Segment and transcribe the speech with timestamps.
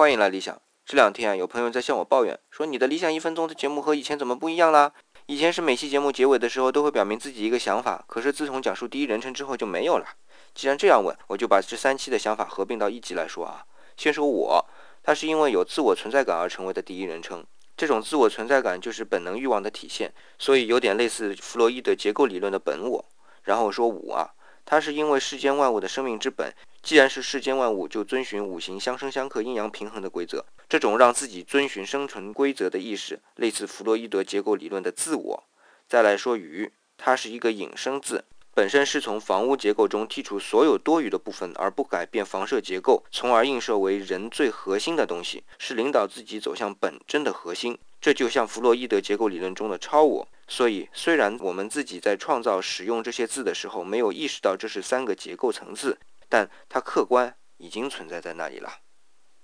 [0.00, 0.58] 欢迎来理想。
[0.86, 4.90] 这两天啊，有朋友在向我抱怨，说你的理想一分钟的节目和以前怎么不一样啦？
[5.26, 10.06] 以前是每期节目结尾的时候都会表明自己一个想法，可是自从讲述第一人称之后就没有了。
[10.54, 13.66] 既然这样问，我就把这三期的想法合并到一集来说啊。
[13.98, 14.66] 先说我，
[15.02, 17.44] 它是因为有自我存在感而成为的第一人称。
[17.76, 23.04] 这种自我存在感就是本能欲望的体现，所以有点类似弗洛伊德结构理论的本我。
[23.42, 24.30] 然后说五啊，
[24.70, 26.54] 它是因为世间万物的生命之本。
[26.80, 30.44] 既然是世间万物，就遵循五行相生相克、阴阳平衡的规则。
[30.68, 35.42] 这种让自己遵循生存规则的意识，类似弗洛伊德结构理论的自我。
[35.88, 47.76] 再来说鱼，它是一个引申字，本身是从房屋结构中剔除所有多余的部分，而不改变房舍结构，从而映射为人最核心的东西，是领导自己走向本真的核心。
[48.00, 50.28] 这就像弗洛伊德结构理论中的超我。
[50.50, 55.96] 所以，虽然我们自己在创造、使用这些字的时候，没有意识到这是三个结构层次。
[56.28, 58.68] 但它客观已经存在在那里了。